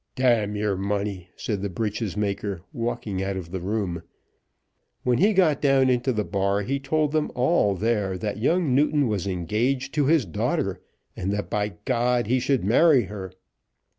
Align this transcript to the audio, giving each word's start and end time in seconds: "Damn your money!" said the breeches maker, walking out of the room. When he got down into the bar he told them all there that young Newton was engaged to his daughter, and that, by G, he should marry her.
"Damn 0.15 0.55
your 0.55 0.75
money!" 0.75 1.29
said 1.35 1.61
the 1.61 1.69
breeches 1.69 2.17
maker, 2.17 2.63
walking 2.73 3.21
out 3.21 3.37
of 3.37 3.51
the 3.51 3.59
room. 3.59 4.01
When 5.03 5.19
he 5.19 5.31
got 5.31 5.61
down 5.61 5.91
into 5.91 6.11
the 6.11 6.23
bar 6.23 6.63
he 6.63 6.79
told 6.79 7.11
them 7.11 7.31
all 7.35 7.75
there 7.75 8.17
that 8.17 8.39
young 8.39 8.73
Newton 8.73 9.07
was 9.07 9.27
engaged 9.27 9.93
to 9.93 10.07
his 10.07 10.25
daughter, 10.25 10.81
and 11.15 11.31
that, 11.33 11.51
by 11.51 11.73
G, 11.85 12.27
he 12.27 12.39
should 12.39 12.65
marry 12.65 13.03
her. 13.03 13.31